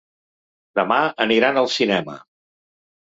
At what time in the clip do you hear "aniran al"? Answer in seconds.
1.27-1.69